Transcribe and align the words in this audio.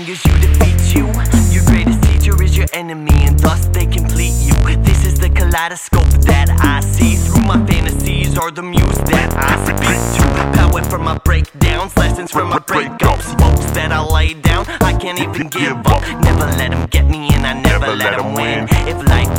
Angers 0.00 0.24
you 0.24 0.32
defeat 0.38 0.96
you. 0.96 1.04
Your 1.52 1.62
greatest 1.66 2.02
teacher 2.04 2.42
is 2.42 2.56
your 2.56 2.66
enemy, 2.72 3.12
and 3.26 3.38
thus 3.38 3.66
they 3.66 3.84
complete 3.84 4.32
you. 4.32 4.54
This 4.82 5.04
is 5.04 5.20
the 5.20 5.28
kaleidoscope 5.28 6.08
that 6.24 6.48
I 6.48 6.80
see 6.80 7.16
through 7.16 7.42
my 7.42 7.58
fantasies, 7.66 8.38
are 8.38 8.50
the 8.50 8.62
muse 8.62 8.96
that 9.12 9.28
I 9.36 9.62
speak 9.66 10.00
to. 10.16 10.56
Power 10.56 10.82
from 10.84 11.04
my 11.04 11.18
breakdowns, 11.18 11.94
lessons 11.98 12.30
from 12.30 12.48
my 12.48 12.60
breakups, 12.60 13.38
hopes 13.42 13.70
that 13.72 13.92
I 13.92 14.02
lay 14.02 14.32
down. 14.32 14.64
I 14.80 14.94
can't 14.94 15.20
even 15.20 15.48
give 15.48 15.76
up. 15.86 16.00
Never 16.22 16.46
let 16.56 16.70
them 16.70 16.86
get 16.86 17.06
me, 17.06 17.28
and 17.34 17.46
I 17.46 17.52
never, 17.52 17.80
never 17.80 17.96
let 17.96 18.16
them 18.16 18.32
win. 18.32 18.68
If 18.88 19.06
life 19.06 19.29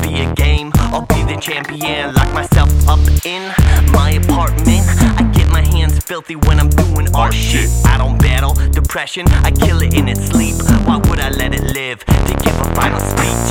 filthy 6.21 6.47
when 6.47 6.59
I'm 6.59 6.69
doing 6.69 7.07
art 7.15 7.33
oh, 7.33 7.37
shit. 7.37 7.69
I 7.85 7.97
don't 7.97 8.17
battle 8.17 8.53
depression, 8.71 9.27
I 9.29 9.51
kill 9.51 9.81
it 9.81 9.93
in 9.93 10.07
its 10.07 10.21
sleep. 10.27 10.55
Why 10.85 10.97
would 10.97 11.19
I 11.19 11.29
let 11.29 11.53
it 11.53 11.73
live 11.73 12.05
to 12.05 12.33
give 12.43 12.55
a 12.59 12.75
final 12.75 12.99
speech? 12.99 13.50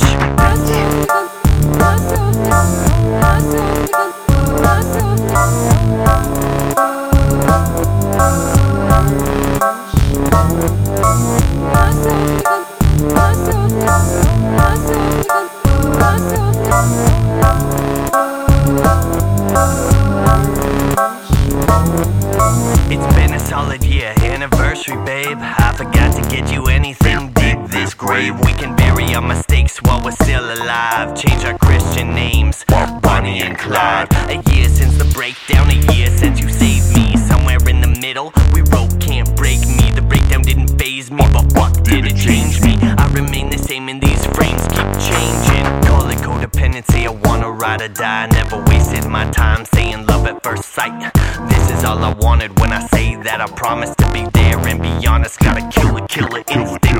Grave. 28.11 28.37
We 28.41 28.51
can 28.51 28.75
bury 28.75 29.15
our 29.15 29.21
mistakes 29.21 29.81
while 29.83 30.03
we're 30.03 30.11
still 30.11 30.43
alive. 30.43 31.15
Change 31.15 31.45
our 31.45 31.57
Christian 31.57 32.13
names, 32.13 32.65
Bonnie 32.67 33.39
and 33.41 33.57
Clyde. 33.57 34.09
A 34.27 34.35
year 34.51 34.67
since 34.67 34.97
the 34.97 35.09
breakdown, 35.13 35.69
a 35.69 35.93
year 35.93 36.07
since 36.07 36.41
you 36.41 36.49
saved 36.49 36.93
me. 36.93 37.15
Somewhere 37.15 37.59
in 37.69 37.79
the 37.79 37.87
middle, 37.87 38.33
we 38.51 38.63
wrote 38.63 38.99
Can't 38.99 39.33
Break 39.37 39.61
Me. 39.61 39.91
The 39.95 40.01
breakdown 40.01 40.41
didn't 40.41 40.77
faze 40.77 41.09
me, 41.09 41.23
but 41.31 41.53
what 41.53 41.85
did 41.85 42.05
it 42.05 42.17
change 42.17 42.61
me? 42.61 42.75
I 42.81 43.07
remain 43.13 43.49
the 43.49 43.57
same, 43.57 43.87
and 43.87 44.01
these 44.01 44.25
frames 44.35 44.63
keep 44.67 44.91
changing. 45.09 45.63
Call 45.87 46.09
it 46.09 46.19
codependency, 46.19 47.07
I 47.07 47.11
wanna 47.11 47.49
ride 47.49 47.81
or 47.81 47.87
die. 47.87 48.27
Never 48.27 48.61
wasted 48.65 49.05
my 49.05 49.23
time 49.31 49.63
saying 49.73 50.05
love 50.07 50.27
at 50.27 50.43
first 50.43 50.65
sight. 50.65 51.13
This 51.47 51.71
is 51.71 51.85
all 51.85 52.03
I 52.03 52.11
wanted 52.15 52.59
when 52.59 52.73
I 52.73 52.85
say 52.87 53.15
that 53.23 53.39
I 53.39 53.47
promise 53.47 53.95
to 53.95 54.11
be 54.11 54.25
there 54.33 54.59
and 54.67 54.81
be 54.81 55.07
honest. 55.07 55.39
Gotta 55.39 55.65
kill 55.69 55.95
a 55.95 56.05
killer 56.09 56.43
instinct. 56.49 56.90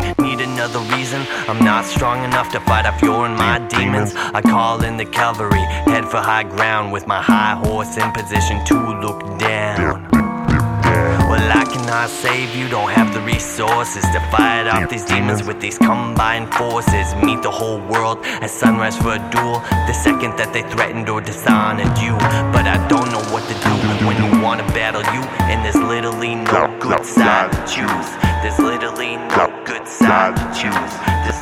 Reason? 1.11 1.27
I'm 1.49 1.59
not 1.59 1.83
strong 1.83 2.23
enough 2.23 2.53
to 2.53 2.59
fight 2.61 2.85
off 2.85 3.01
your 3.01 3.25
and 3.25 3.35
my 3.35 3.59
demons. 3.67 4.15
I 4.15 4.41
call 4.41 4.81
in 4.83 4.95
the 4.95 5.03
cavalry, 5.03 5.59
head 5.91 6.05
for 6.05 6.17
high 6.17 6.43
ground 6.43 6.93
with 6.93 7.05
my 7.05 7.21
high 7.21 7.55
horse 7.55 7.97
in 7.97 8.09
position 8.13 8.63
to 8.65 8.75
look 9.01 9.19
down. 9.37 10.07
Well, 11.27 11.51
I 11.51 11.65
cannot 11.65 12.09
save 12.09 12.55
you, 12.55 12.69
don't 12.69 12.91
have 12.91 13.13
the 13.13 13.19
resources 13.21 14.03
to 14.13 14.19
fight 14.31 14.67
off 14.67 14.89
these 14.89 15.03
demons 15.03 15.43
with 15.43 15.59
these 15.59 15.77
combined 15.77 16.53
forces. 16.53 17.13
Meet 17.15 17.41
the 17.41 17.51
whole 17.51 17.81
world 17.87 18.19
at 18.23 18.49
sunrise 18.49 18.97
for 18.97 19.15
a 19.15 19.29
duel. 19.31 19.59
The 19.87 19.93
second 19.93 20.37
that 20.37 20.53
they 20.53 20.63
threatened 20.63 21.09
or 21.09 21.19
dishonored 21.19 21.97
you. 21.97 22.15
But 22.55 22.67
I 22.67 22.77
don't 22.87 23.11
know 23.11 23.23
what 23.33 23.43
to 23.49 23.55
do 23.55 24.07
when 24.07 24.15
you 24.15 24.41
wanna 24.41 24.67
battle 24.71 25.03
you. 25.13 25.23
And 25.51 25.65
there's 25.65 25.75
literally 25.75 26.35
no 26.35 26.73
good 26.79 27.05
side 27.05 27.51
to 27.51 27.59
choose. 27.67 28.09
There's 28.41 28.59
good 30.11 30.19
side 30.19 30.35
to 30.35 30.43
choose. 30.59 30.93
There's 31.23 31.39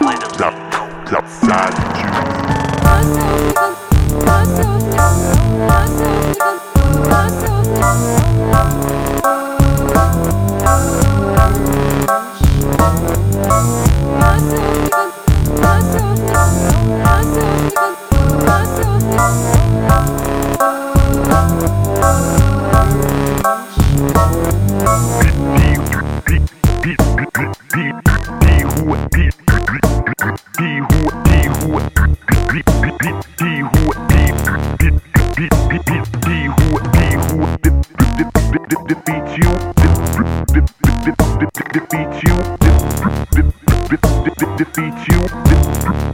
defeat 44.59 44.93
you, 45.07 45.21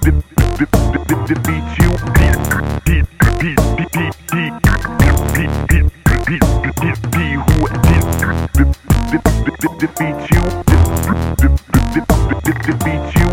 defeat 0.01 0.35
you, 0.59 0.67
defeat 1.25 1.65
you, 1.79 1.95
defeat 12.63 13.15
you. 13.15 13.24